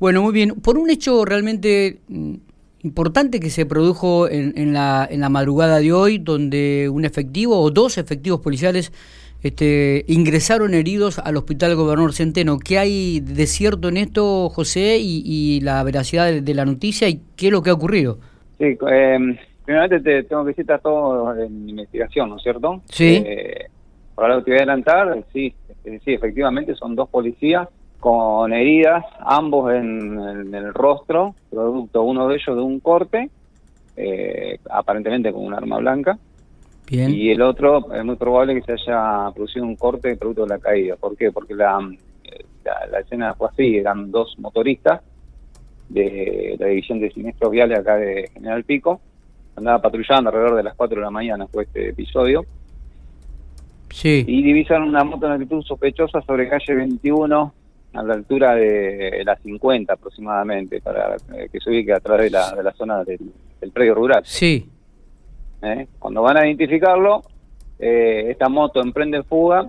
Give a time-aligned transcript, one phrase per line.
[0.00, 0.54] Bueno, muy bien.
[0.62, 2.34] Por un hecho realmente mm,
[2.84, 7.60] importante que se produjo en, en, la, en la madrugada de hoy, donde un efectivo
[7.60, 8.92] o dos efectivos policiales
[9.42, 12.58] este, ingresaron heridos al Hospital Gobernador Centeno.
[12.58, 17.46] ¿Qué hay de cierto en esto, José, y, la veracidad de, la noticia y qué
[17.46, 18.18] es lo que ha ocurrido?
[18.58, 19.18] Sí, eh,
[19.66, 22.82] primeramente te tengo que decir, está todo en investigación, ¿no es cierto?
[22.86, 23.22] Sí.
[23.26, 23.66] Eh,
[24.16, 25.54] ahora te voy a adelantar, sí,
[25.84, 27.68] sí, efectivamente son dos policías
[28.00, 33.30] con heridas, ambos en, el rostro, producto uno de ellos de un corte,
[33.96, 36.18] eh, aparentemente con un arma blanca,
[36.90, 40.58] y el otro es muy probable que se haya producido un corte producto de la
[40.58, 40.96] caída.
[40.96, 41.30] ¿Por qué?
[41.30, 41.78] Porque la,
[42.64, 45.00] la, escena fue así, eran dos motoristas
[45.88, 49.00] de la división de siniestros viales acá de General Pico,
[49.54, 52.44] andaba patrullando alrededor de las 4 de la mañana fue este episodio.
[53.90, 54.24] Sí.
[54.26, 57.52] Y divisaron una moto en actitud sospechosa sobre calle 21
[57.92, 62.38] a la altura de la 50 aproximadamente, para eh, que se ubique a través de
[62.38, 63.18] la, de la zona del,
[63.60, 64.22] del predio rural.
[64.24, 64.68] Sí.
[65.62, 65.86] ¿eh?
[65.98, 67.22] Cuando van a identificarlo,
[67.78, 69.68] eh, esta moto emprende fuga,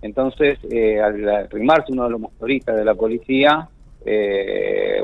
[0.00, 3.68] entonces eh, al arrimarse uno de los motoristas de la policía,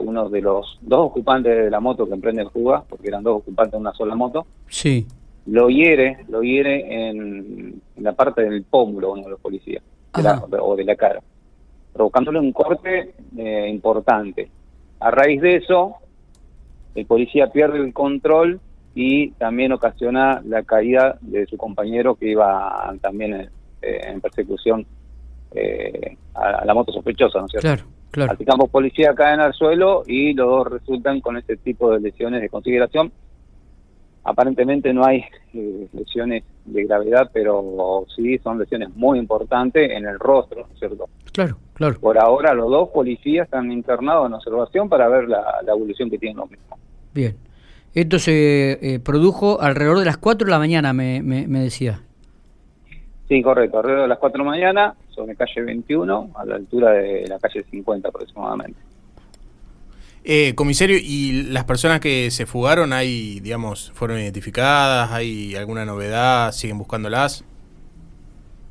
[0.00, 3.72] uno de los dos ocupantes de la moto que emprende fuga, porque eran dos ocupantes
[3.72, 5.06] de una sola moto, sí.
[5.46, 9.84] lo hiere, lo hiere en, la parte del pómulo uno de los policías,
[10.60, 11.20] o de la cara,
[11.98, 13.12] provocándole un corte
[13.68, 14.48] importante.
[15.00, 15.96] A raíz de eso,
[16.94, 18.60] el policía pierde el control
[18.94, 23.50] y también ocasiona la caída de su compañero que iba también en,
[23.82, 24.86] eh, persecución
[25.52, 27.68] eh, a, la moto sospechosa, ¿no es cierto?
[27.68, 28.32] Claro, claro.
[28.32, 32.00] Así que ambos policías caen al suelo y los dos resultan con este tipo de
[32.00, 33.12] lesiones de consideración.
[34.24, 40.18] Aparentemente no hay eh, lesiones de gravedad, pero sí son lesiones muy importantes en el
[40.18, 41.08] rostro, ¿no es cierto?
[41.32, 41.98] Claro, claro.
[41.98, 46.18] Por ahora los dos policías están internados en observación para ver la, la evolución que
[46.18, 46.78] tienen los mismos.
[47.14, 47.36] Bien.
[47.94, 52.02] Esto se eh, produjo alrededor de las 4 de la mañana, me, me, decía.
[53.28, 56.92] Sí, correcto, alrededor de las 4 de la mañana, sobre calle 21, a la altura
[56.92, 58.78] de la calle 50 aproximadamente.
[60.22, 65.10] Eh, comisario, ¿y las personas que se fugaron, hay, digamos, fueron identificadas?
[65.10, 66.52] ¿Hay alguna novedad?
[66.52, 67.44] ¿Siguen buscándolas?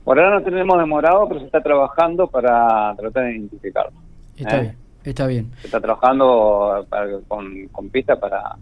[0.07, 3.91] Por ahora no tenemos demorado, pero se está trabajando para tratar de identificarlo.
[4.37, 4.61] Está ¿eh?
[4.61, 5.51] bien, está bien.
[5.59, 6.87] Se está trabajando
[7.27, 8.55] con, con pistas para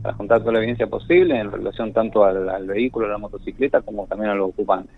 [0.00, 4.06] para juntar toda la evidencia posible en relación tanto al, vehículo, a la motocicleta, como
[4.06, 4.94] también a los ocupantes.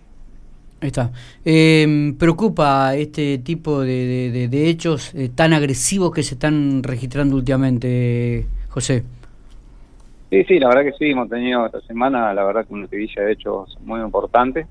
[0.79, 1.09] Está.
[1.43, 8.45] Eh, ¿Preocupa este tipo de, de, hechos eh, tan agresivos que se están registrando últimamente,
[8.69, 9.05] José?
[10.29, 13.23] Sí, sí, la verdad que sí, hemos tenido esta semana, la verdad que una tirilla
[13.23, 14.67] de hechos muy importante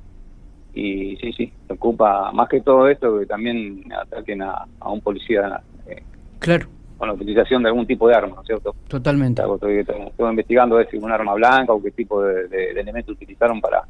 [0.78, 5.61] y sí, sí, preocupa más que todo esto que también ataquen a, a un policía.
[5.87, 6.03] Eh,
[6.39, 6.69] claro
[6.99, 8.75] con la utilización de algún tipo de arma, ¿no es cierto?
[8.89, 9.41] Totalmente.
[9.41, 9.87] Estoy,
[10.31, 13.84] investigando si un arma blanca o qué tipo de, de, elemento utilizaron para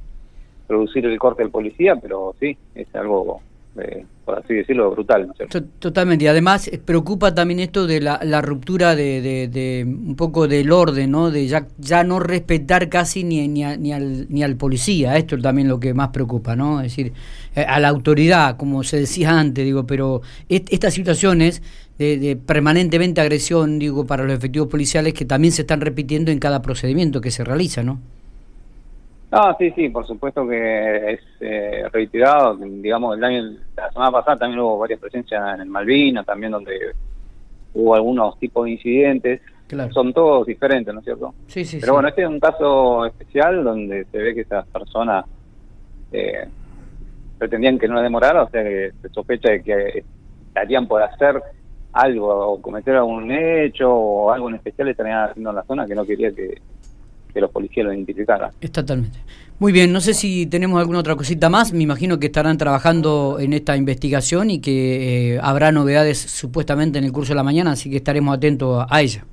[0.66, 3.40] producir el corte del policía, pero sí, es algo,
[3.80, 5.32] eh, por así decirlo, brutal.
[5.78, 10.46] Totalmente, y además eh, preocupa también esto de la, la ruptura de, de, un poco
[10.48, 11.30] del orden, ¿no?
[11.30, 15.42] De ya, ya no respetar casi ni, ni, ni, al, ni al policía, esto es
[15.42, 16.80] también lo que más preocupa, ¿no?
[16.80, 17.12] Es decir,
[17.54, 21.62] eh, a la autoridad, como se decía antes, digo, pero estas situaciones
[21.98, 26.62] de, permanentemente agresión, digo, para los efectivos policiales que también se están repitiendo en cada
[26.62, 27.98] procedimiento que se realiza, ¿no?
[29.30, 32.56] No, sí, sí, por supuesto que es eh, reiterado.
[32.56, 33.56] Digamos, el año,
[33.98, 36.92] semana pasada también hubo varias presencias en el Malvinas, también donde
[37.74, 39.40] hubo algunos tipos de incidentes.
[39.92, 41.34] Son todos diferentes, ¿no es cierto?
[41.46, 41.78] Sí, sí.
[41.78, 45.26] Pero bueno, este es un caso especial donde se ve que esas personas
[46.12, 46.48] eh,
[47.36, 50.04] pretendían que no demorara, o sea que se sospecha de que
[50.46, 51.42] estarían por hacer
[51.92, 55.94] algo o cometer algún hecho o algo en especial estarían haciendo en la zona que
[55.94, 56.62] no quería que,
[57.34, 58.50] los policías lo identificaran.
[58.72, 59.18] Totalmente.
[59.58, 63.38] Muy bien, no sé si tenemos alguna otra cosita más, me imagino que estarán trabajando
[63.40, 67.72] en esta investigación y que eh, habrá novedades supuestamente en el curso de la mañana,
[67.72, 69.24] así que estaremos atentos a ella.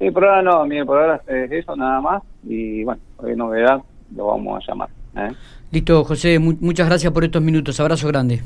[0.00, 3.80] Sí, por ahora no, mire, por ahora es eso nada más y bueno, hay novedad,
[4.16, 4.88] lo vamos a llamar.
[5.16, 5.32] ¿eh?
[5.70, 8.40] Listo, José, muchas gracias por estos minutos, abrazo grande.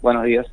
[0.00, 0.46] Buenos días.